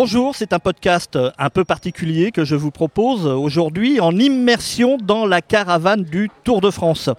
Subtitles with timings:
[0.00, 5.26] Bonjour, c'est un podcast un peu particulier que je vous propose aujourd'hui en immersion dans
[5.26, 7.10] la caravane du Tour de France.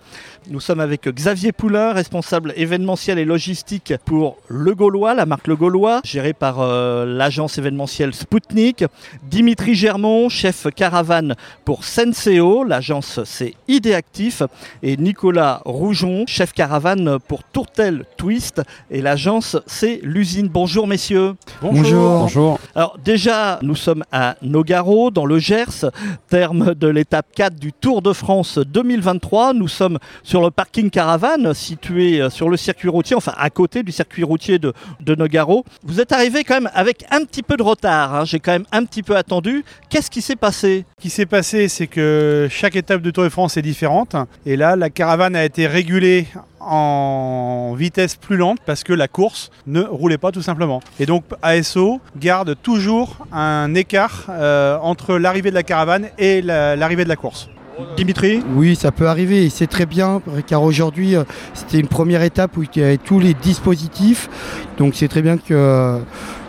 [0.49, 5.55] Nous sommes avec Xavier Poulain, responsable événementiel et logistique pour Le Gaulois, la marque Le
[5.55, 8.85] Gaulois, gérée par euh, l'agence événementielle Spoutnik.
[9.29, 11.35] Dimitri Germont, chef caravane
[11.65, 14.41] pour Senseo, l'agence c'est Idéactif.
[14.81, 18.61] Et Nicolas Roujon, chef caravane pour Tourtel Twist.
[18.89, 20.47] Et l'agence c'est l'usine.
[20.47, 21.35] Bonjour messieurs.
[21.61, 22.21] Bonjour.
[22.21, 22.59] Bonjour.
[22.75, 25.85] Alors déjà, nous sommes à Nogaro, dans le Gers,
[26.29, 29.53] terme de l'étape 4 du Tour de France 2023.
[29.53, 33.81] Nous sommes sur le parking caravane situé euh, sur le circuit routier, enfin à côté
[33.81, 34.73] du circuit routier de,
[35.15, 35.65] Nogaro.
[35.83, 38.13] Vous êtes arrivé quand même avec un petit peu de retard.
[38.13, 38.25] hein.
[38.25, 39.65] J'ai quand même un petit peu attendu.
[39.89, 40.85] Qu'est-ce qui s'est passé?
[40.99, 44.15] Ce qui s'est passé, c'est que chaque étape de Tour de France est différente.
[44.45, 46.27] Et là, la caravane a été régulée
[46.61, 50.81] en vitesse plus lente parce que la course ne roulait pas tout simplement.
[50.99, 56.75] Et donc ASO garde toujours un écart euh, entre l'arrivée de la caravane et la-
[56.75, 57.49] l'arrivée de la course.
[57.95, 62.57] Dimitri Oui, ça peut arriver c'est très bien car aujourd'hui euh, c'était une première étape
[62.57, 64.29] où il y avait tous les dispositifs.
[64.77, 65.99] Donc c'est très bien que euh,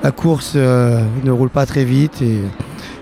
[0.02, 2.20] la course ne roule pas très vite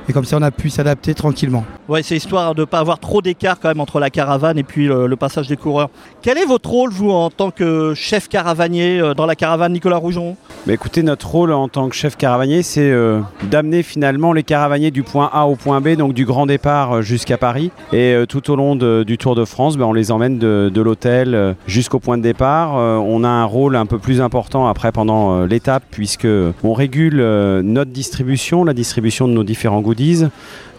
[0.09, 1.65] et comme ça on a pu s'adapter tranquillement.
[1.89, 4.63] Ouais, c'est histoire de ne pas avoir trop d'écart quand même entre la caravane et
[4.63, 5.91] puis le, le passage des coureurs.
[6.23, 9.97] Quel est votre rôle, vous, en tant que chef caravanier euh, dans la caravane Nicolas
[9.97, 14.43] Roujon Bah, écoutez, notre rôle en tant que chef caravanier, c'est euh, d'amener finalement les
[14.43, 17.71] caravaniers du point A au point B, donc du grand départ euh, jusqu'à Paris.
[17.93, 20.71] Et euh, tout au long de- du Tour de France, bah, on les emmène de,
[20.73, 22.77] de l'hôtel jusqu'au point de départ.
[22.77, 26.27] Euh, on a un rôle un peu plus important après pendant euh, l'étape, puisque
[26.65, 30.27] on régule euh, notre distribution, la distribution de nos différents goodies.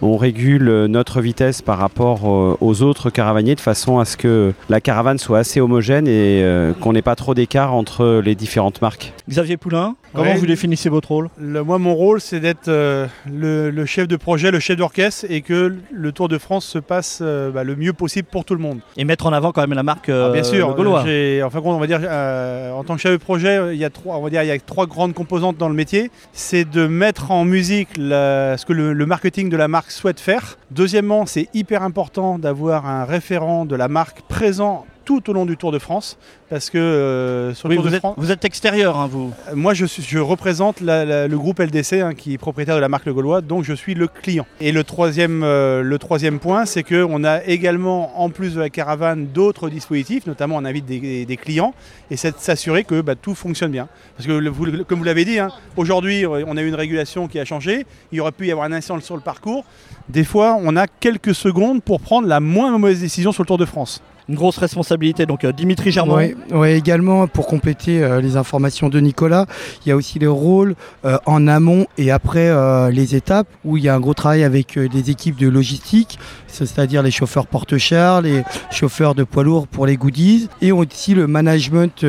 [0.02, 4.54] On régule notre vitesse par rapport euh, aux autres caravaniers de façon à ce que
[4.70, 8.80] la caravane soit assez homogène et euh, qu'on n'ait pas trop d'écart entre les différentes
[8.80, 9.12] marques.
[9.28, 11.28] Xavier Poulain, comment vous définissez votre rôle?
[11.38, 15.26] Le- moi, mon rôle, c'est d'être euh, le, le chef de projet, le chef d'orchestre
[15.28, 18.54] et que le Tour de France se passe euh, bah, le mieux possible pour tout
[18.54, 18.78] le monde.
[18.96, 21.02] Et mettre en avant quand même la marque euh, Ah, bien sûr, Gaulois.
[21.04, 23.74] j'ai- en fin de compte, on va dire, euh, en tant que chef de projet,
[23.74, 25.74] il y a trois, on va dire, il y a trois grandes composantes dans le
[25.74, 26.10] métier.
[26.32, 30.20] C'est de mettre en musique la- ce que le, le marketing de la marque souhaite
[30.20, 30.56] faire.
[30.70, 35.56] Deuxièmement, c'est hyper important d'avoir un référent de la marque présent tout au long du
[35.56, 36.16] Tour de France,
[36.50, 39.08] parce que euh, sur le Oui, Tour vous de êtes, France, vous êtes extérieur, hein,
[39.10, 39.32] vous.
[39.48, 42.76] euh, moi je, suis- je représente la- la- le groupe LDC hein, qui est propriétaire
[42.76, 44.46] de la marque Le Gaulois, donc je suis le client.
[44.60, 48.70] Et le troisième, euh, le troisième point, c'est qu'on a également, en plus de la
[48.70, 51.74] caravane, d'autres dispositifs, notamment on invite des, des clients,
[52.12, 53.88] et c'est de s'assurer que bah, tout fonctionne bien.
[54.16, 57.26] Parce que, le- vous- comme vous l'avez dit, hein, aujourd'hui on a eu une régulation
[57.26, 59.64] qui a changé, il aurait pu y avoir un incident sur le parcours.
[60.08, 63.58] Des fois, on a quelques secondes pour prendre la moins mauvaise décision sur le Tour
[63.58, 64.02] de France.
[64.30, 65.26] Une grosse responsabilité.
[65.26, 66.28] Donc euh, Dimitri Germain.
[66.52, 69.46] Ouais, également pour compléter euh, les informations de Nicolas,
[69.84, 70.74] il y a aussi les rôles
[71.04, 74.44] euh, en amont et après euh, les étapes où il y a un gros travail
[74.44, 79.84] avec des équipes de logistique, c'est-à-dire les chauffeurs porte-chars, les chauffeurs de poids lourds pour
[79.86, 82.06] les goodies et aussi le management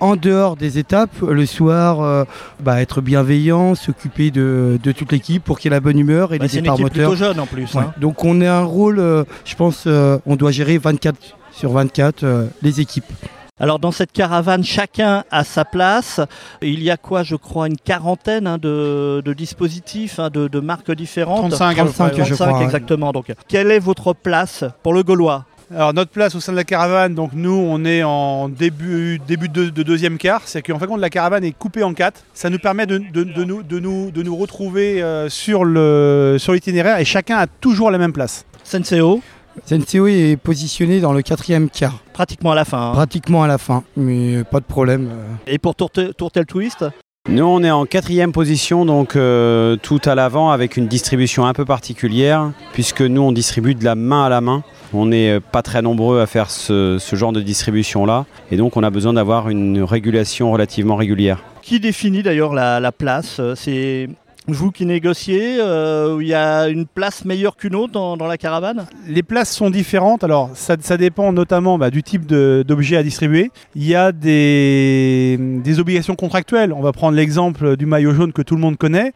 [0.00, 2.24] en dehors des étapes, le soir, euh,
[2.60, 6.32] bah, être bienveillant, s'occuper de, de toute l'équipe pour qu'il y ait la bonne humeur
[6.32, 7.10] et Bah, les départs moteurs.
[7.10, 7.74] plutôt jeune en plus.
[7.74, 7.80] Ouais.
[7.82, 7.92] hein.
[8.00, 11.18] Donc on a un rôle, euh, je pense, euh, on doit gérer 24
[11.58, 13.04] sur 24 euh, les équipes.
[13.60, 16.20] Alors dans cette caravane, chacun a sa place.
[16.62, 20.60] Il y a quoi, je crois, une quarantaine hein, de, de dispositifs, hein, de, de
[20.60, 21.50] marques différentes.
[21.50, 23.10] 35, à peu 35, près, je 35 crois, exactement.
[23.12, 25.44] Donc, quelle est votre place pour le Gaulois?
[25.74, 29.50] Alors notre place au sein de la caravane, donc nous on est en début, début
[29.50, 32.22] de, de deuxième quart, c'est qu'en fin de compte la caravane est coupée en quatre.
[32.32, 36.36] Ça nous permet de, de- de nous, de, nous, de nous retrouver euh, sur le
[36.38, 38.46] sur l'itinéraire et chacun a toujours la même place.
[38.64, 39.20] Senseo,
[39.66, 42.90] Senseo est positionné dans le quatrième quart, pratiquement à la fin.
[42.90, 42.92] hein.
[42.92, 45.08] pratiquement à la fin, mais pas de problème.
[45.12, 45.52] euh.
[45.52, 46.84] Et pour Tourte- Tourtel Twist,
[47.28, 51.52] Nous, on est en quatrième position, donc euh, tout à l'avant avec une distribution un
[51.52, 54.62] peu particulière, puisque nous, on distribue de la main à la main.
[54.94, 58.78] On n'est euh, pas très nombreux à faire ce, ce genre de distribution-là, et donc
[58.78, 61.44] on a besoin d'avoir une régulation relativement régulière.
[61.60, 63.42] qui définit d'ailleurs la, la place?
[63.56, 64.08] C'est
[64.48, 68.86] vous qui négociez euh, Il y a une place meilleure qu'une autre dans, la caravane?
[69.06, 73.50] Les places sont différentes, alors ça, ça dépend notamment bah, du type d'objet à distribuer.
[73.74, 75.38] Il y a des
[75.78, 76.72] obligations contractuelles.
[76.72, 79.12] On va prendre l'exemple du maillot jaune que tout le monde connaît.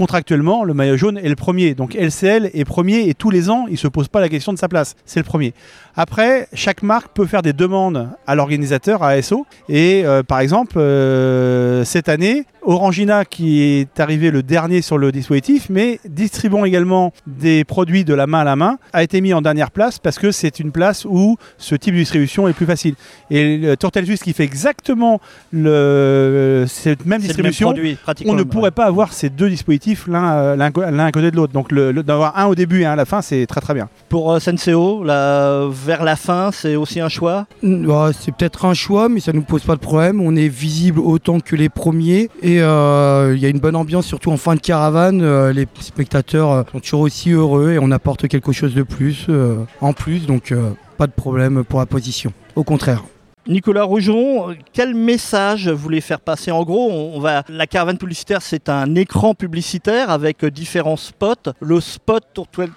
[0.00, 1.74] Contractuellement, le maillot jaune est le premier.
[1.74, 4.50] Donc LCL est premier et tous les ans, il ne se pose pas la question
[4.50, 4.96] de sa place.
[5.04, 5.52] C'est le premier.
[5.94, 9.46] Après, chaque marque peut faire des demandes à l'organisateur, à ASO.
[9.68, 15.12] Et euh, par exemple, euh, cette année, Orangina, qui est arrivé le dernier sur le
[15.12, 19.34] dispositif, mais distribuant également des produits de la main à la main, a été mis
[19.34, 22.66] en dernière place parce que c'est une place où ce type de distribution est plus
[22.66, 22.94] facile.
[23.30, 25.20] Et le Tourtel Suisse qui fait exactement
[25.52, 30.56] le, cette même distribution, produit, on ne pourrait pas avoir ces deux dispositifs l'un euh,
[30.56, 31.52] l'un à côté de l'autre.
[31.52, 33.74] Donc le- le- d'avoir un au début et un à la fin, c'est très très
[33.74, 33.88] bien.
[34.08, 37.46] Pour euh, Senseo, vers la fin, c'est aussi un choix?
[37.62, 40.20] Bah, c'est peut-être un choix, mais ça nous pose pas de problème.
[40.20, 44.06] On est visible autant que les premiers et euh, il y a une bonne ambiance,
[44.06, 45.20] surtout en fin de caravane.
[45.22, 49.26] Euh, les spectateurs euh, sont toujours aussi heureux et on apporte quelque chose de plus
[49.28, 52.32] euh, en plus, donc euh, pas de problème pour la position.
[52.56, 53.02] Au contraire.
[53.50, 56.52] Nicolas Rougeon, quel message voulez faire passer?
[56.52, 61.50] En gros, on va, la caravane publicitaire, c'est un écran publicitaire avec euh, différents spots.
[61.60, 62.22] Le spot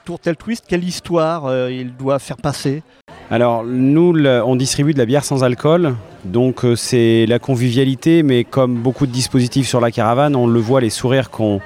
[0.04, 2.82] Tourtel, Twist, quelle histoire euh, il doit faire passer?
[3.30, 5.94] Alors nous, on distribue de la bière sans alcool,
[6.26, 10.60] donc euh, c'est la convivialité, mais comme beaucoup de dispositifs sur la caravane, on le
[10.60, 11.60] voit, les sourires qu'on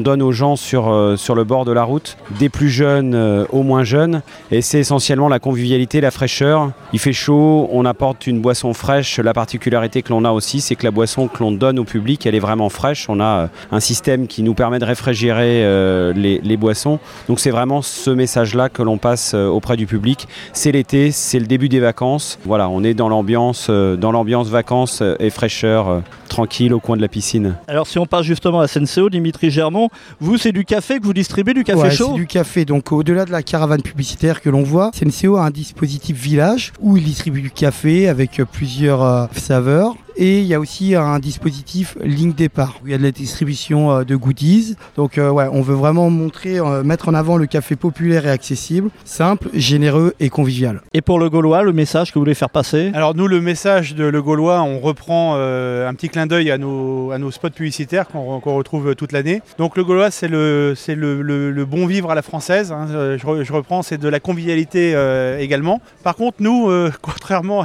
[0.00, 3.44] donne aux gens sur, euh, sur le bord de la route, des plus jeunes euh,
[3.50, 6.72] aux moins jeunes, et c'est essentiellement la convivialité, la fraîcheur.
[6.92, 9.18] Il fait chaud, on apporte une boisson fraîche.
[9.18, 12.26] La particularité que l'on a aussi, c'est que la boisson que l'on donne au public,
[12.26, 13.08] elle est vraiment fraîche.
[13.08, 15.62] On a un système qui nous permet de réfrigérer
[16.14, 16.98] les, boissons.
[17.28, 20.26] Donc c'est vraiment ce message-là que l'on passe auprès du public.
[20.52, 22.38] C'est l'été, c'est le début des vacances.
[22.44, 27.02] Voilà, on est dans l'ambiance, dans l'ambiance vacances et fraîcheur, euh, tranquille au coin de
[27.02, 27.56] la piscine.
[27.68, 31.12] Alors si on passe justement à Senseo, Dimitri Germont, vous c'est du café que vous
[31.12, 32.64] distribuez, du café Ouais, chaud c'est du café.
[32.64, 36.96] Donc au-delà de la caravane publicitaire que l'on voit, CNCO a un dispositif village où
[36.96, 39.94] il distribue du café avec euh, plusieurs euh, saveurs.
[40.22, 43.10] Et il y a aussi un dispositif ligne départ où il y a de la
[43.10, 44.76] distribution euh, de goodies.
[44.96, 48.30] Donc euh, ouais, on veut vraiment montrer, euh, mettre en avant le café populaire et
[48.30, 50.82] accessible, simple, généreux et convivial.
[50.92, 52.90] Et pour le Gaulois, le message que vous voulez faire passer?
[52.92, 56.58] Alors nous, le message de Le Gaulois, on reprend euh, un petit clin d'œil à
[56.58, 59.40] nos, à nos spots publicitaires qu'on retrouve toute l'année.
[59.56, 62.72] Donc Le Gaulois, c'est le, c'est le, le- le bon vivre à la française.
[62.72, 62.86] hein.
[63.16, 65.80] Je, je reprends, c'est de la convivialité euh, également.
[66.04, 67.64] Par contre, nous, euh, contrairement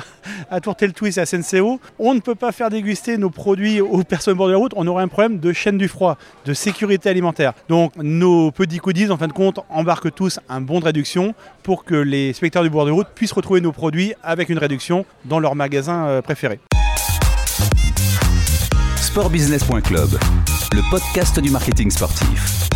[0.49, 4.03] à Tourtel Twist et à Senseo, on ne peut pas faire déguster nos produits aux
[4.03, 4.73] personnes au bord de la route.
[4.75, 7.53] On aurait un problème de chaîne du froid, de sécurité alimentaire.
[7.69, 11.33] Donc nos petits goodies, en fin de compte, embarquent tous un bon de réduction
[11.63, 15.05] pour que les spectateurs du bord de route puissent retrouver nos produits avec une réduction
[15.25, 16.59] dans leur magasin euh, préféré.
[18.97, 20.09] Sportbusiness.club,
[20.73, 22.69] le podcast du marketing sportif.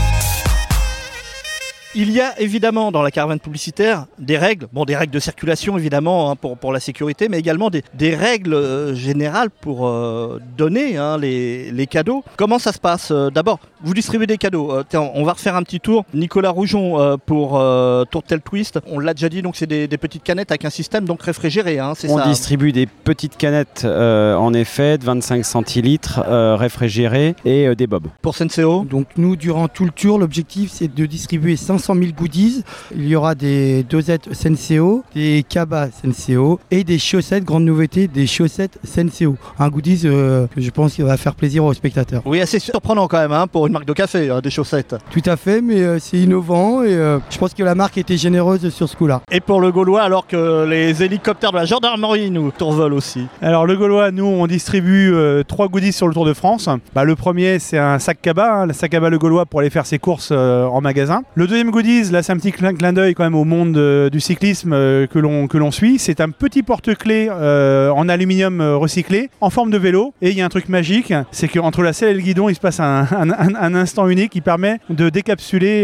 [2.02, 5.78] Il y a évidemment dans la caravane publicitaire des règles, bon des règles de circulation
[5.78, 10.40] évidemment hein, pour, pour la sécurité, mais également des, des règles euh, générales pour euh,
[10.58, 12.24] donner hein, les, les cadeaux.
[12.38, 14.72] Comment ça se passe Euh, D'abord, vous distribuez des cadeaux.
[14.72, 16.06] Euh, tiens, on va refaire un petit tour.
[16.14, 19.98] Nicolas Rougeon euh, pour euh, Tourtel Twist, on l'a déjà dit, donc c'est des, des
[19.98, 23.82] petites canettes avec un système donc réfrigéré, hein, c'est On ça distribue des petites canettes,
[23.84, 28.08] euh, en effet, de 25 centilitres, euh, réfrigérées, et euh, des bobs.
[28.22, 28.86] Pour Senseo?
[28.86, 32.64] Donc nous, durant tout le tour, l'objectif c'est de distribuer 500 000 goodies.
[32.96, 38.28] Il y aura des dosettes Senseo, des cabas Senseo et des chaussettes, grande nouveauté, des
[38.28, 39.38] chaussettes Senseo.
[39.58, 42.22] Un goodies euh, que je pense qu'il va faire plaisir aux spectateurs.
[42.26, 44.96] Oui, assez surprenant quand même hein, pour une marque de café, hein, des chaussettes.
[45.12, 48.18] Tout à fait, mais euh, c'est innovant et euh, je pense que la marque était
[48.18, 49.22] généreuse sur ce coup-là.
[49.32, 53.28] Et pour le Gaulois, alors que les hélicoptères de la gendarmerie nous survolent aussi.
[53.42, 56.70] Alors le Gaulois, nous on distribue euh, trois goodies sur le Tour de France.
[56.94, 59.70] Bah, le premier c'est un sac cabas, hein, le sac cabas le Gaulois pour aller
[59.70, 61.24] faire ses courses euh, en magasin.
[61.36, 64.20] Le deuxième goodies, là c'est un petit clin, d'œil quand même au monde euh, du
[64.20, 66.00] cyclisme euh, que l'on suit.
[66.00, 70.14] C'est un petit porte-clés euh, en aluminium recyclé en forme de vélo.
[70.22, 72.56] Et il y a un truc magique, c'est qu'entre la selle et le guidon il
[72.56, 75.84] se passe un, un- un- un instant unique qui permet de décapsuler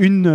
[0.00, 0.26] une,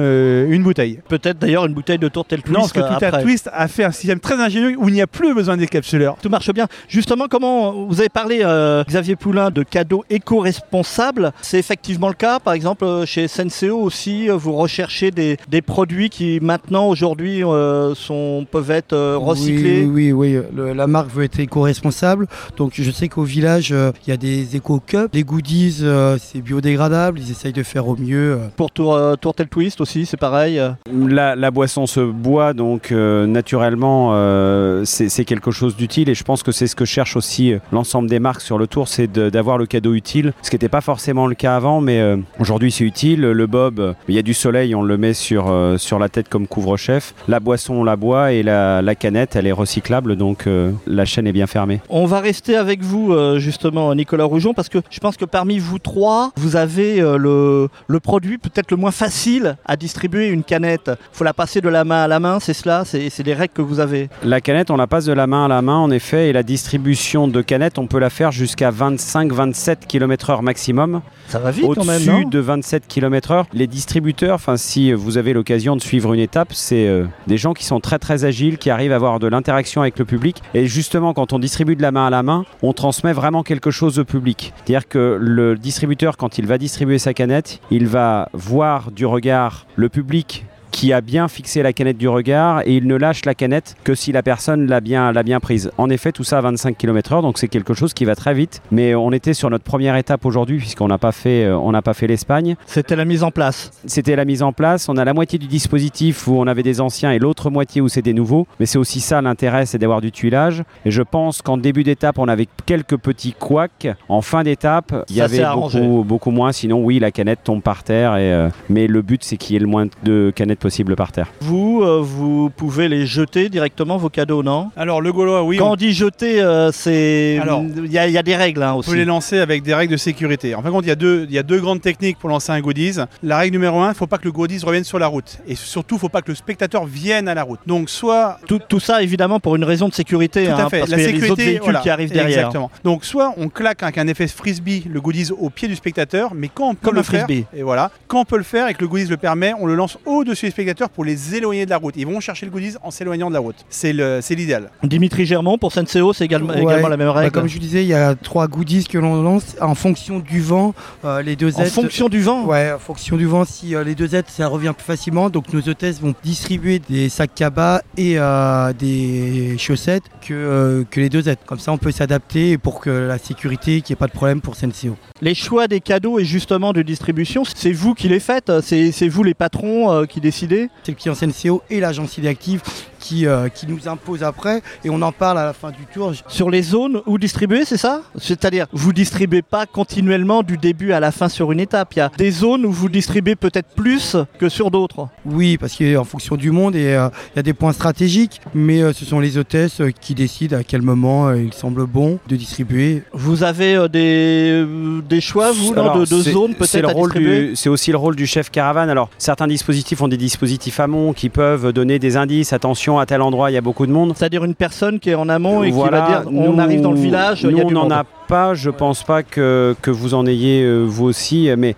[0.50, 1.00] une bouteille.
[1.08, 3.22] Peut-être d'ailleurs une bouteille de Tourtel Twist Non, parce que après.
[3.24, 6.18] Twist a fait un système très ingénieux où il n'y a plus besoin de décapsuleur.
[6.22, 6.68] Tout marche bien.
[6.88, 8.40] Justement, comment vous avez parlé,
[8.88, 12.40] Xavier Poulain, de cadeaux éco-responsables C'est effectivement le cas.
[12.40, 18.46] Par exemple, chez Senseo aussi, vous recherchez des, des produits qui maintenant, aujourd'hui, euh, sont,
[18.50, 19.84] peuvent être euh, recyclés.
[19.86, 20.44] Oui, oui, oui.
[20.56, 22.28] Le- la marque veut être éco-responsable.
[22.58, 25.10] Donc je sais qu'au village, euh, il y a des éco-cups.
[25.14, 27.20] Les goodies, euh, c'est biodégradable.
[27.20, 28.38] Ils essayent de faire au mieux.
[28.56, 30.62] Pour Tour, euh, Tourtel Twist aussi, c'est pareil.
[30.92, 36.24] la, la boisson se boit, donc euh, naturellement, euh, c'est quelque chose d'utile et je
[36.24, 39.58] pense que c'est ce que cherche aussi l'ensemble des marques sur le tour, c'est d'avoir
[39.58, 42.84] le cadeau utile, ce qui n'était pas forcément le cas avant, mais euh, aujourd'hui c'est
[42.84, 43.22] utile.
[43.22, 46.30] Le bob, il y a du soleil, on le met sur, euh, sur la tête
[46.30, 47.14] comme couvre-chef.
[47.28, 51.06] La boisson, on la boit et la, la canette, elle est recyclable, donc euh, la
[51.06, 51.82] chaîne est bien fermée.
[51.90, 55.60] On va rester avec vous euh, justement Nicolas Rougeon parce que je pense que parmi
[55.60, 60.92] vous trois, vous avez le, le produit peut-être le moins facile à distribuer une canette.
[61.12, 63.62] faut la passer de la main à la main, c'est cela C'est les règles que
[63.62, 66.30] vous avez La canette, on la passe de la main à la main, en effet,
[66.30, 71.02] et la distribution de canettes, on peut la faire jusqu'à 25-27 km/h maximum.
[71.28, 75.82] Ça va vite Au-dessus de 27 km/h, les distributeurs, enfin si vous avez l'occasion de
[75.82, 78.96] suivre une étape, c'est euh, des gens qui sont très très agiles, qui arrivent à
[78.96, 80.42] avoir de l'interaction avec le public.
[80.54, 83.70] Et justement, quand on distribue de la main à la main, on transmet vraiment quelque
[83.70, 84.54] chose au public.
[84.56, 89.66] C'est-à-dire que le distributeur, quand il va distribuer sa canette, il va voir du regard
[89.76, 93.36] le public qui a bien fixé la canette du regard et il ne lâche la
[93.36, 95.72] canette que si la personne l'a bien, l'a bien prise.
[95.78, 98.62] En effet, tout ça à 25 km/h, donc c'est quelque chose qui va très vite.
[98.72, 101.82] Mais on était sur notre première étape aujourd'hui puisqu'on n'a pas fait, euh, on n'a
[101.82, 102.56] pas fait l'Espagne.
[102.66, 103.72] C'était la mise en place.
[103.86, 104.90] C'était la mise en place.
[104.90, 107.88] On a la moitié du dispositif où on avait des anciens et l'autre moitié où
[107.88, 108.48] c'est des nouveaux.
[108.60, 110.64] Mais c'est aussi ça l'intérêt, c'est d'avoir du tuilage.
[110.86, 113.88] Et je pense qu'en début d'étape, on avait quelques petits couacs.
[114.08, 116.52] En fin d'étape, il y avait beaucoup, beaucoup moins.
[116.52, 118.18] Sinon, oui, la canette tombe par terre.
[118.18, 121.12] Et, euh, mais le but, c'est qu'il y ait le moins de canettes possible par
[121.12, 121.28] terre.
[121.42, 124.70] Vous, euh, vous pouvez les jeter directement vos cadeaux, non?
[124.78, 128.08] Alors le Gaulois, oui, Quand on on dit jeter, euh, c'est Alors, il y, a-
[128.08, 129.06] il y a des règles hein, peut les aussi.
[129.06, 130.56] lancer avec des règles de sécurité.
[130.56, 132.30] En fin de compte, il y, a deux, il y a deux grandes techniques pour
[132.30, 132.98] lancer un goodies.
[133.24, 135.38] La règle numéro un, il ne faut pas que le goodies revienne sur la route.
[135.48, 137.60] Et surtout, il ne faut pas que le spectateur vienne à la route.
[137.68, 140.80] Donc soit Tout, tout ça évidemment pour une raison de sécurité, Tout hein, à fait.
[140.80, 142.38] parce la qu'il y a les sécurité, autres véhicules voilà, qui arrivent derrière.
[142.40, 142.72] Exactement.
[142.84, 146.50] Donc soit on claque avec un effet frisbee le goodies au pied du spectateur, mais
[146.54, 147.46] quand on peut Comme le un faire, frisbee.
[147.56, 149.76] et voilà, quand on peut le faire et que le goodies le permet, on le
[149.76, 151.94] lance au-dessus des spectateurs pour les éloigner de la route.
[151.98, 153.56] Ils vont chercher le goodies en s'éloignant de la route.
[153.70, 154.72] C'est le- c'est l'idéal.
[154.84, 157.32] Dimitri Germont pour Senseo, c'est également, Ouais, également la même Bah, règle.
[157.32, 160.42] comme je vous disais, il y a trois goodies que l'on lance en fonction du
[160.42, 160.74] vent.
[161.06, 161.70] euh, les deux en aides.
[161.70, 162.46] fonction du vent.
[162.46, 165.30] Ouais, en fonction du vent, si euh, les deux aides, ça revient plus facilement.
[165.30, 171.00] Donc nos hôtesses vont distribuer des sacs cabas et euh, des chaussettes que, euh, que
[171.00, 171.38] les deux aides.
[171.46, 174.42] Comme ça, on peut s'adapter pour que la sécurité, qu'il n'y ait pas de problème
[174.42, 174.96] pour Senseo.
[175.22, 179.24] Les choix des cadeaux et justement de distribution, c'est vous qui les faites, c'est vous
[179.24, 180.06] les patrons euh,
[180.40, 182.62] C'est le client Senseo et l'agence Active
[183.00, 184.62] qui, euh, qui nous impose après.
[184.84, 186.14] Et on en parle à la fin du tour.
[186.28, 188.02] Sur les zones où distribuer, c'est ça?
[188.18, 191.94] C'est-à-dire, vous distribuez pas continuellement du début à la fin sur une étape.
[191.96, 195.08] Il y a des zones où vous distribuez peut-être plus que sur d'autres.
[195.26, 198.82] Oui, parce qu'en fonction du monde, et, euh, il y a des points stratégiques, mais
[198.82, 202.20] euh, ce sont les hôtesses euh, qui décident à quel moment euh, il semble bon
[202.28, 203.04] de distribuer.
[203.14, 207.98] Vous avez euh, des, euh, des choix, vous, non, de, zones peut-être C'est aussi le
[207.98, 208.90] rôle du chef caravane.
[208.90, 212.54] Alors, certains dispositifs ont des dispositifs amont qui peuvent donner des indices.
[212.54, 214.14] Attention, à tel endroit, il y a beaucoup de monde.
[214.16, 216.82] C'est-à-dire une personne qui est en amont et Voilà, qui va dire on nous- arrive
[216.82, 218.54] dans le village, il Nous, y a on n'en a pas.
[218.54, 221.50] Je pense pas que, que vous en ayez euh, vous aussi.
[221.58, 221.76] Mais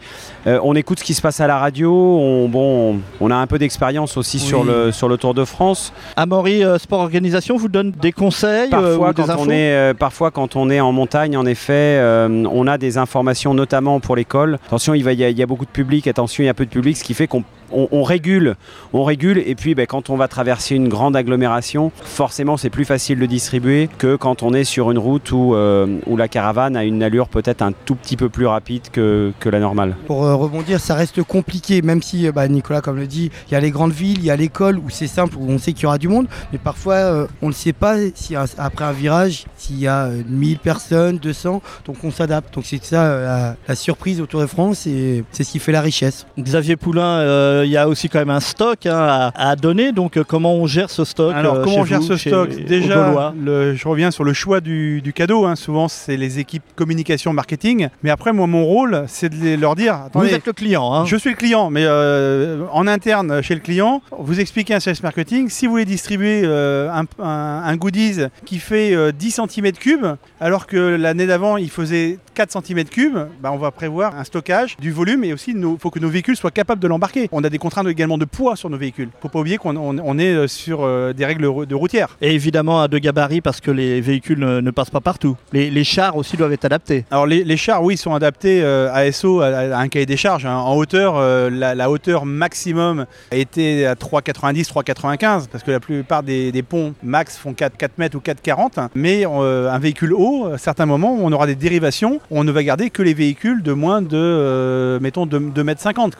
[0.48, 1.92] euh, on écoute ce qui se passe à la radio.
[1.94, 4.44] On, bon, on a un peu d'expérience aussi Oui.
[4.44, 5.94] sur, le, sur le Tour de France.
[6.18, 9.50] Amaury euh, Sport Organisation vous donne des conseils euh, Parfois, ou des quand infos on
[9.50, 14.16] est, parfois, quand on est en montagne, en effet, on a des informations, notamment pour
[14.16, 14.60] l'école.
[14.68, 16.06] Attention, il, va- il y a, il y a beaucoup de public.
[16.08, 18.56] Attention, il y a peu de public, ce qui fait qu'on on, on régule,
[18.94, 19.40] on régule.
[19.40, 23.26] Et puis, ben, quand on va traverser une grande agglomération, forcément, c'est plus facile de
[23.26, 27.04] distribuer que quand on est sur une route où, euh, où la caravane a une
[27.04, 29.96] allure peut-être un tout petit peu plus rapide que, que la normale.
[30.08, 33.54] Pour euh, rebondir, ça reste compliqué, même si euh, bah, Nicolas, comme le dit, il
[33.54, 35.74] y a les grandes villes, il y a l'école où c'est simple, où on sait
[35.74, 38.92] qu'il y aura du monde, mais parfois euh, on ne sait pas si après un
[38.92, 42.54] virage, s'il y a euh, 1000 personnes, 200, donc on s'adapte.
[42.54, 45.60] Donc c'est ça euh, la, la surprise au Tour de France et c'est ce qui
[45.60, 46.26] fait la richesse.
[46.40, 49.92] Xavier Poulain, euh, il y a aussi quand même un stock hein, à, à donner.
[49.92, 52.18] Donc, euh, comment on gère ce stock Alors, euh, comment chez on gère vous, ce
[52.18, 55.46] chez- stock Déjà, le- je reviens sur le choix du, du cadeau.
[55.46, 55.56] hein.
[55.56, 57.88] Souvent, c'est les équipes communication, marketing.
[58.04, 60.94] Mais après, moi, mon rôle, c'est de les- leur dire vous êtes le client.
[60.94, 61.06] Hein.
[61.06, 65.04] je suis le client, mais euh, en interne chez le client, vous expliquez un service
[65.04, 65.50] marketing.
[65.50, 70.78] Si vous voulez distribuer un, un- un goodies qui fait euh, 10 cm3, alors que
[70.78, 75.34] l'année d'avant il faisait 4 cm3, bah, on va prévoir un stockage du volume et
[75.34, 77.30] aussi il faut que nos véhicules soient capables de l'embarquer.
[77.32, 79.10] On a des contraintes également de poids sur nos véhicules.
[79.22, 82.18] Faut pas oublier qu'on on- on est euh, sur euh, des règles de routière.
[82.22, 85.36] Et évidemment à deux gabarits parce que les véhicules ne, ne passent pas partout.
[85.54, 87.06] Les, les chars aussi doivent être adaptés.
[87.12, 90.18] Alors les, les chars, oui, sont adaptés euh, à SO, à, à un cahier des
[90.18, 90.46] charges.
[90.46, 90.56] hein.
[90.58, 91.20] En hauteur,
[91.52, 96.64] la, la hauteur maximum a été à 3,90, 3,95, parce que la plupart des, des
[96.64, 98.88] ponts max font 4, 4 mètres ou 4,40.
[98.96, 102.20] Mais un véhicule haut, à certains moments, on aura des dérivations.
[102.32, 105.82] On ne va garder que les véhicules de moins de, euh, mettons, 2, 2 mètres
[105.82, 106.14] 50.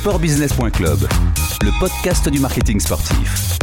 [0.00, 1.00] sportbusiness.club,
[1.62, 3.58] le podcast du marketing sportif.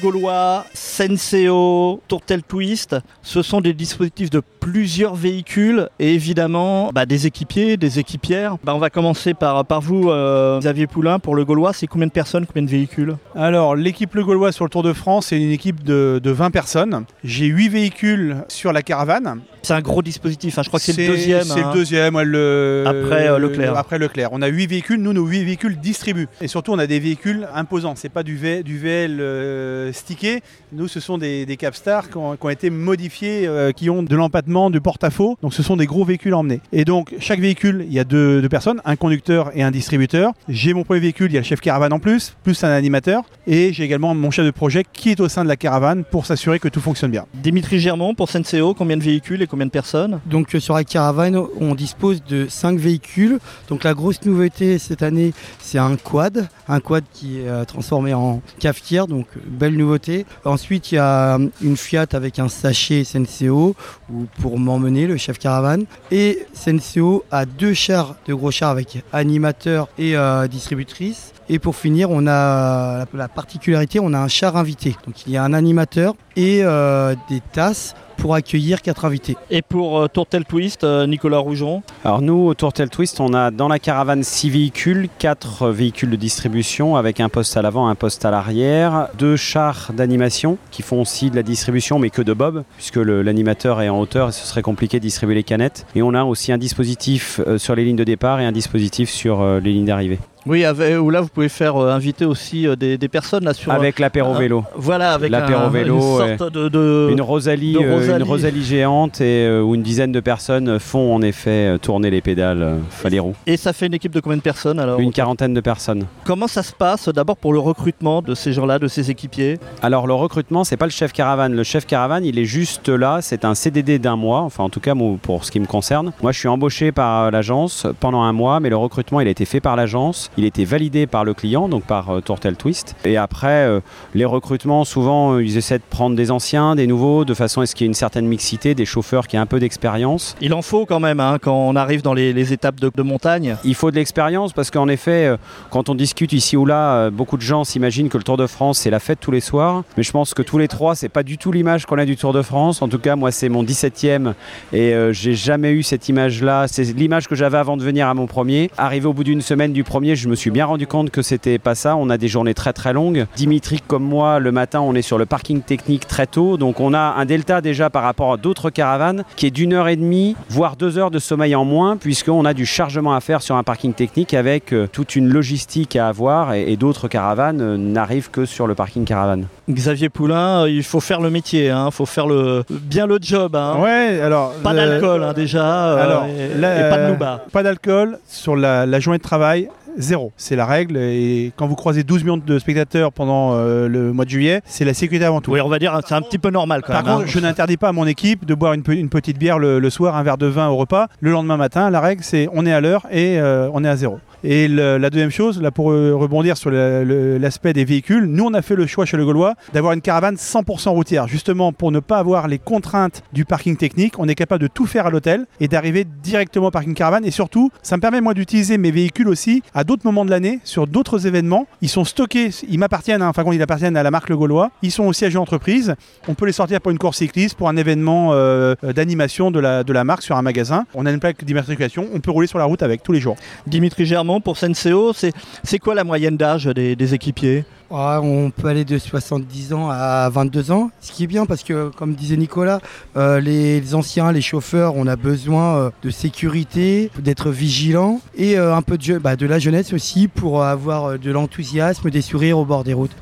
[0.00, 7.26] Gaulois, Senseo, Tourtel Twist, ce sont des dispositifs de plusieurs véhicules et évidemment bah, des
[7.26, 8.56] équipiers, des équipières.
[8.62, 11.72] Bah, on va commencer par, par vous, euh, Xavier Poulain, pour le Gaulois.
[11.72, 13.16] C'est combien de personnes, combien de véhicules?
[13.34, 16.50] Alors, l'équipe Le Gaulois sur le Tour de France, c'est une équipe de, de 20
[16.50, 17.04] personnes.
[17.24, 19.40] J'ai 8 véhicules sur la caravane.
[19.62, 20.62] C'est un gros dispositif, hein.
[20.62, 21.44] je crois que c'est le deuxième.
[21.44, 21.68] C'est hein.
[21.72, 23.76] le deuxième, ouais, le- Après, euh, Leclerc.
[23.76, 24.28] Après Leclerc.
[24.32, 26.28] On a 8 véhicules, nous nos 8 véhicules distribuent.
[26.40, 30.40] Et surtout on a des véhicules imposants, c'est pas du, V- du VL euh, stické,
[30.72, 34.02] nous ce sont des, des Capstar qui ont, qui ont été modifiés, euh, qui ont
[34.02, 36.60] de l'empattement, du porte-à-faux, donc ce sont des gros véhicules à emmener.
[36.72, 40.32] Et donc chaque véhicule, il y a deux, deux personnes, un conducteur et un distributeur.
[40.48, 43.24] J'ai mon premier véhicule, il y a le chef caravane en plus, plus un animateur,
[43.46, 46.26] et j'ai également mon chef de projet qui est au sein de la caravane pour
[46.26, 47.26] s'assurer que tout fonctionne bien.
[47.34, 50.20] Dimitri Germont, pour Senseo, combien de véhicules et combien de personnes?
[50.26, 53.38] Donc euh, sur la caravane, on dispose de 5 véhicules.
[53.68, 58.14] Donc la grosse nouveauté cette année, c'est un quad, un quad qui est euh, transformé
[58.14, 60.26] en cafetière, donc belle nouveauté.
[60.44, 63.74] Ensuite, il y a une Fiat avec un sachet Senseo
[64.12, 65.84] ou pour m'emmener le chef caravane.
[66.10, 71.32] Et Senseo a deux chars de gros chars avec animateur et euh, distributrice.
[71.48, 74.96] Et pour finir, on a la- la particularité, on a un char invité.
[75.06, 79.36] Donc il y a un animateur et euh, des tasses pour accueillir quatre invités.
[79.50, 83.50] Et pour euh, Tourtel Twist, euh, Nicolas Rougeon Alors nous, au Tourtel Twist, on a
[83.50, 87.96] dans la caravane 6 véhicules, 4 véhicules de distribution avec un poste à l'avant, un
[87.96, 92.32] poste à l'arrière, deux chars d'animation qui font aussi de la distribution mais que de
[92.32, 95.84] bob puisque l'animateur est en hauteur et ce serait compliqué de distribuer les canettes.
[95.96, 99.10] Et on a aussi un dispositif euh, sur les lignes de départ et un dispositif
[99.10, 100.20] sur euh, les lignes d'arrivée.
[100.44, 103.54] Oui, avec- où là vous pouvez faire euh, inviter aussi euh, des, des personnes là
[103.54, 103.70] sur.
[103.70, 104.64] Avec l'apéro vélo.
[104.74, 108.24] Voilà, avec l'apéro un- vélo, une sorte de, de- Une Rosalie, de euh, Rosalie.
[108.24, 112.10] une Rosalie géante et, euh, où une dizaine de personnes font en effet euh, tourner
[112.10, 113.34] les pédales, euh, enfin, les roues.
[113.46, 116.06] Et ça fait une équipe de combien de personnes alors Une quarantaine de personnes.
[116.24, 119.58] Comment ça se passe d'abord pour le recrutement de ces gens-là, de ces équipiers?
[119.82, 121.54] Alors le recrutement, c'est pas le chef caravane.
[121.54, 123.20] Le chef caravane, il est juste là.
[123.22, 126.12] C'est un CDD d'un mois, enfin en tout cas pour ce qui me concerne.
[126.22, 129.30] Moi, je suis embauché par euh, l'agence pendant un mois, mais le recrutement, il a
[129.30, 130.30] été fait par l'agence.
[130.36, 132.94] Il a été validé par le client, donc par euh, Tourtel Twist.
[133.04, 133.80] Et après,
[134.14, 137.74] les recrutements, souvent, ils essaient de prendre des anciens, des nouveaux, de façon à ce
[137.74, 140.34] qu'il y ait une certaine mixité, des chauffeurs qui aient un peu d'expérience.
[140.40, 143.02] Il en faut quand même hein, quand on arrive dans les, les étapes de, de
[143.02, 143.56] montagne.
[143.62, 145.36] Il faut de l'expérience parce qu'en effet, euh,
[145.70, 148.48] quand on discute ici ou là, euh, beaucoup de gens s'imaginent que le Tour de
[148.48, 149.84] France c'est la fête tous les soirs.
[149.96, 152.16] Mais je pense que tous les trois, c'est pas du tout l'image qu'on a du
[152.16, 152.82] Tour de France.
[152.82, 154.34] En tout cas, moi, c'est mon 17e
[154.72, 156.66] et euh, j'ai jamais eu cette image-là.
[156.66, 158.68] C'est l'image que j'avais avant de venir à mon premier.
[158.78, 161.60] Arrivé au bout d'une semaine du premier, je me suis bien rendu compte que c'était
[161.60, 161.94] pas ça.
[161.94, 163.26] On a des journées très très longues.
[163.36, 166.56] Dimitri, comme moi, le matin, on est sur le parking technique très tôt.
[166.56, 169.88] Donc on a un delta déjà par rapport à d'autres caravanes qui est d'une heure
[169.88, 173.42] et demie, voire deux heures de sommeil en moins, puisqu'on a du chargement à faire
[173.42, 177.60] sur un parking technique avec euh, toute une logistique à avoir et, et d'autres caravanes
[177.60, 179.46] euh, n'arrivent que sur le parking caravane.
[179.70, 183.54] Xavier Poulain, euh, il faut faire le métier, il faut faire le, bien le job.
[183.56, 183.76] hein.
[183.80, 184.52] Ouais, alors.
[184.62, 187.44] Pas euh, d'alcool hein, déjà, euh, alors, et, pas de nouba.
[187.52, 189.68] Pas d'alcool sur la, la journée de travail.
[189.98, 190.96] Zéro, c'est la règle.
[190.96, 194.84] Et quand vous croisez 12 millions de spectateurs pendant euh, le mois de juillet, c'est
[194.84, 195.50] la sécurité avant tout.
[195.52, 197.12] Oui, on va dire, c'est un petit peu normal quand Par même.
[197.14, 197.30] contre, hein.
[197.30, 199.90] je n'interdis pas à mon équipe de boire une, pe- une petite bière le, le
[199.90, 201.08] soir, un verre de vin au repas.
[201.20, 203.96] Le lendemain matin, la règle, c'est on est à l'heure et euh, on est à
[203.96, 204.18] zéro.
[204.44, 208.54] Et le- la deuxième chose, là pour euh, rebondir sur l'aspect des véhicules, nous on
[208.54, 212.00] a fait le choix chez le Gaulois d'avoir une caravane 100% routière, justement pour ne
[212.00, 214.18] pas avoir les contraintes du parking technique.
[214.18, 217.24] On est capable de tout faire à l'hôtel et d'arriver directement au parking caravane.
[217.24, 220.60] Et surtout, ça me permet moi d'utiliser mes véhicules aussi à d'autres moments de l'année,
[220.64, 221.66] sur d'autres événements.
[221.80, 224.70] Ils sont stockés, ils m'appartiennent, hein, enfin quand ils appartiennent à la marque Le Gaulois.
[224.82, 225.94] Ils sont au siège d'entreprise.
[226.28, 230.04] On peut les sortir pour une course cycliste, pour un événement euh, d'animation de la,
[230.04, 230.84] marque sur un magasin.
[230.94, 233.36] On a une plaque d'immatriculation, on peut rouler sur la route avec tous les jours.
[233.66, 237.64] Dimitri Germont pour Senseo, c'est quoi la moyenne d'âge des, équipiers?
[237.92, 241.90] On peut aller de 70 ans à 22 ans, ce qui est bien parce que,
[241.90, 242.80] comme disait Nicolas,
[243.16, 248.74] euh, les, anciens, les chauffeurs, on a besoin euh, de sécurité, d'être vigilant et euh,
[248.74, 252.84] un peu bah, de la jeunesse aussi pour avoir de l'enthousiasme, des sourires au bord
[252.84, 253.12] des routes.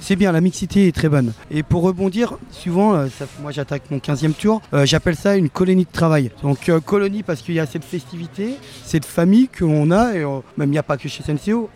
[0.00, 1.32] C'est bien, la mixité est très bonne.
[1.50, 3.04] Et pour rebondir, souvent,
[3.42, 6.30] moi j'attaque mon 15e tour, j'appelle ça une colonie de travail.
[6.42, 10.24] Donc colonie parce qu'il y a cette festivité, cette famille que l'on a, et
[10.56, 11.22] même il n'y a pas que chez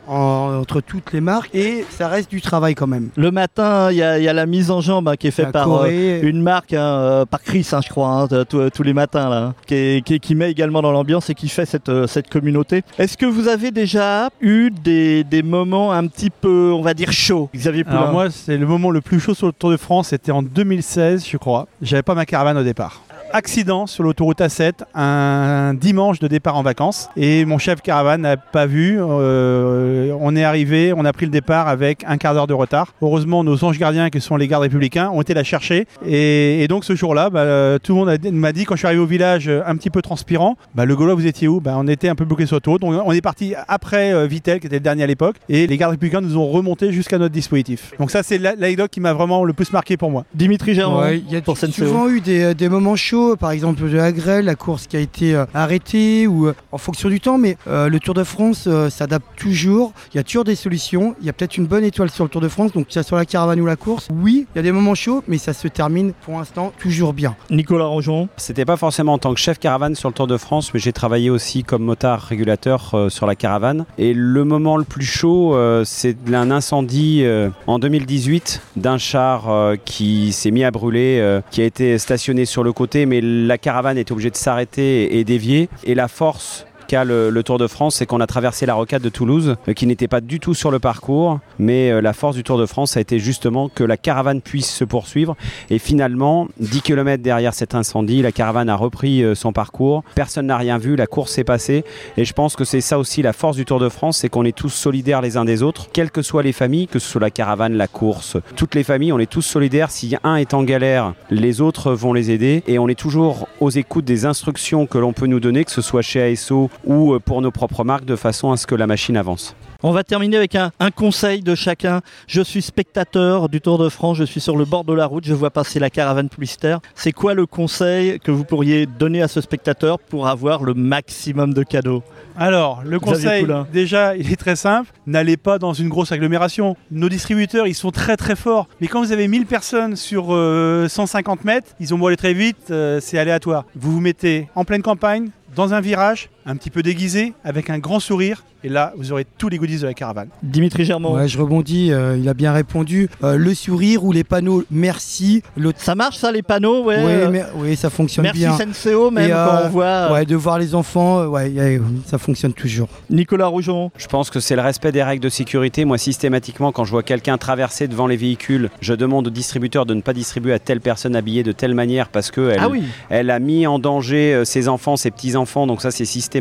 [0.06, 1.50] en- entre toutes les marques,
[1.90, 3.08] ça reste du travail quand même.
[3.16, 5.30] Le matin, il y, a il y a la mise en jambe hein, qui est
[5.32, 5.88] faite par euh,
[6.22, 9.54] une marque, hein, euh, par Chris, hein, je crois, hein, tous- tous les matins, là,
[9.66, 12.82] qui, est- qui- qui met également dans l'ambiance et qui fait cette, euh, cette communauté.
[12.98, 17.12] Est-ce que vous avez déjà eu des, des moments un petit peu, on va dire,
[17.12, 19.76] chauds, Xavier Poulain Alors moi, c'est le moment le plus chaud sur le Tour de
[19.76, 21.66] France, c'était en 2016, je crois.
[21.82, 23.02] J'avais pas ma caravane au départ.
[23.32, 27.08] Accident sur l'autoroute A7, un dimanche de départ en vacances.
[27.16, 28.98] Et mon chef caravane n'a pas vu.
[29.00, 32.94] Euh, on est arrivé, on a pris le départ avec un quart d'heure de retard.
[33.02, 35.86] Heureusement, nos anges gardiens, qui sont les gardes républicains, ont été la chercher.
[36.06, 38.86] Et, et donc ce jour-là, bah, euh, tout le monde m'a dit, quand je suis
[38.86, 41.60] arrivé au village euh, un petit peu transpirant, bah, le Gaulois, vous étiez où?
[41.60, 42.80] Bah, On était un peu bloqué sur l'autoroute.
[42.82, 45.36] Donc on est parti après euh, Vitel, qui était le dernier à l'époque.
[45.48, 47.92] Et les gardes républicains nous ont remonté jusqu'à notre dispositif.
[47.98, 50.24] Donc ça, c'est la- l'anecdote qui m'a vraiment le plus marqué pour moi.
[50.34, 53.82] Dimitri Germain Ouais, il y a pour souvent eu des, des moments chauds, par exemple
[53.88, 57.20] de la grêle, la course qui a été euh, arrêtée ou euh, en fonction du
[57.20, 59.92] temps, mais euh, le Tour de France euh, s'adapte toujours.
[60.12, 61.14] Il y a toujours des solutions.
[61.20, 63.02] Il y a peut-être une bonne étoile sur le Tour de France, donc que ce
[63.02, 64.08] soit la caravane ou la course.
[64.12, 67.36] Oui, il y a des moments chauds, mais ça se termine pour l'instant toujours bien.
[67.50, 68.28] Nicolas Rojon.
[68.36, 70.92] C'était pas forcément en tant que chef caravane sur le Tour de France, mais j'ai
[70.92, 73.84] travaillé aussi comme motard régulateur euh, sur la caravane.
[73.98, 79.48] Et le moment le plus chaud, euh, c'est un incendie euh, en 2018 d'un char
[79.48, 83.20] euh, qui s'est mis à brûler, euh, qui a été stationné sur le côté, mais
[83.20, 85.68] la caravane était obligée de s'arrêter et dévier.
[85.84, 89.08] Et la force le, le Tour de France, c'est qu'on a traversé la rocade de
[89.08, 92.42] Toulouse, euh, qui n'était pas du tout sur le parcours, mais euh, la force du
[92.42, 95.36] Tour de France a été justement que la caravane puisse se poursuivre.
[95.70, 100.02] Et finalement, 10 km derrière cet incendie, la caravane a repris euh, son parcours.
[100.14, 101.84] Personne n'a rien vu, la course s'est passée.
[102.16, 104.44] Et je pense que c'est ça aussi la force du Tour de France, c'est qu'on
[104.44, 107.20] est tous solidaires les uns des autres, quelles que soient les familles, que ce soit
[107.20, 109.90] la caravane, la course, toutes les familles, on est tous solidaires.
[109.90, 112.62] Si un est en galère, les autres vont les aider.
[112.66, 115.82] Et on est toujours aux écoutes des instructions que l'on peut nous donner, que ce
[115.82, 118.86] soit chez ASO ou euh, pour nos propres marques, de façon à ce que la
[118.86, 119.54] machine avance.
[119.84, 122.00] On va terminer avec un, un conseil de chacun.
[122.26, 125.24] Je suis spectateur du Tour de France, je suis sur le bord de la route,
[125.24, 126.80] je vois passer la caravane publicitaire.
[126.96, 131.54] C'est quoi le conseil que vous pourriez donner à ce spectateur pour avoir le maximum
[131.54, 132.02] de cadeaux?
[132.36, 134.90] Alors, le conseil, déjà, il est très simple.
[135.06, 136.76] N'allez pas dans une grosse agglomération.
[136.90, 138.68] Nos distributeurs, ils sont très très forts.
[138.80, 142.34] Mais quand vous avez 1000 personnes sur euh, 150 mètres, ils ont beau aller très
[142.34, 143.64] vite, euh, c'est aléatoire.
[143.76, 147.78] Vous vous mettez en pleine campagne, dans un virage, un petit peu déguisé, avec un
[147.78, 148.42] grand sourire.
[148.64, 150.30] Et là, vous aurez tous les goodies de la caravane.
[150.42, 151.10] Dimitri Germain.
[151.10, 153.08] Ouais, je rebondis, euh, il a bien répondu.
[153.22, 155.44] Euh, le sourire ou les panneaux merci.
[155.56, 155.70] Le...
[155.76, 158.56] Ça marche ça les panneaux ouais, Ouais, euh, mais- ça fonctionne Merci bien.
[158.56, 162.18] Senseo même Et, euh, quand on voit euh, Ouais, de voir les enfants, ouais, ça
[162.18, 162.88] fonctionne toujours.
[163.10, 163.92] Nicolas Rougeon.
[163.96, 165.84] Je pense que c'est le respect des règles de sécurité.
[165.84, 169.94] Moi, systématiquement, quand je vois quelqu'un traverser devant les véhicules, je demande au distributeur de
[169.94, 172.82] ne pas distribuer à telle personne habillée de telle manière parce que elle, Ah oui.
[173.08, 175.68] elle a mis en danger ses enfants, ses petits-enfants.
[175.68, 176.37] Donc ça, c'est systématique.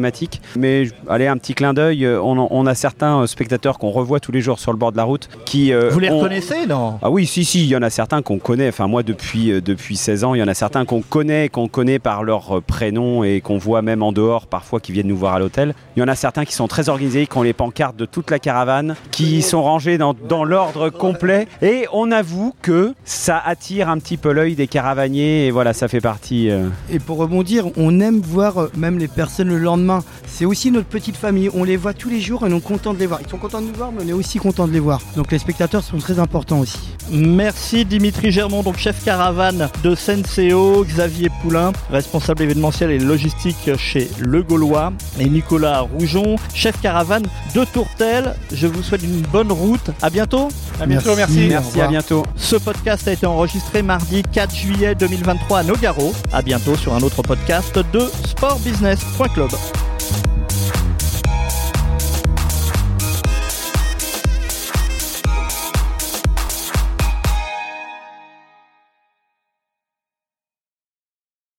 [0.56, 2.06] Mais je- allez, un petit clin d'œil.
[2.06, 4.98] euh, On, a certains euh, spectateurs qu'on revoit tous les jours sur le bord de
[4.98, 5.72] la route qui...
[5.74, 7.00] euh, Vous les ont- reconnaissez non?
[7.02, 8.68] Ah oui, si, si, il y en a certains qu'on connaît.
[8.70, 11.68] Enfin, moi, depuis, euh, depuis 16 ans, il y en a certains qu'on connaît, qu'on
[11.68, 15.34] connaît par leur prénom et qu'on voit même en dehors, parfois, qui viennent nous voir
[15.36, 15.74] à l'hôtel.
[15.96, 18.30] Il y en a certains qui sont très organisés, qui ont les pancartes de toute
[18.32, 21.48] la caravane, qui sont rangés dans, dans l'ordre complet.
[21.62, 25.48] Et on avoue que ça attire un petit peu l'œil des caravaniers.
[25.48, 26.50] Et voilà, ça fait partie.
[26.50, 29.87] euh, Et pour rebondir, on aime voir même les personnes le lendemain.
[30.28, 31.50] C'est aussi notre petite famille.
[31.54, 33.20] On les voit tous les jours et on est content de les voir.
[33.26, 35.02] Ils sont contents de nous voir, mais on est aussi content de les voir.
[35.16, 36.80] Donc les spectateurs sont très importants aussi.
[37.12, 44.10] Merci Dimitri Germont, donc chef caravane de Senseo, Xavier Poulain, responsable événementiel et logistique chez
[44.20, 47.24] Le Gaulois, et Nicolas Rougeon, chef caravane
[47.56, 48.36] de Tourtel.
[48.52, 49.90] Je vous souhaite une bonne route.
[50.02, 50.50] À bientôt.
[50.80, 51.48] À bientôt, Merci.
[51.48, 51.50] merci.
[51.50, 52.24] Merci, à bientôt.
[52.36, 56.14] Ce podcast a été enregistré mardi 4 juillet 2023 à Nogaro.
[56.34, 59.50] À bientôt sur un autre podcast de sportbusiness.club.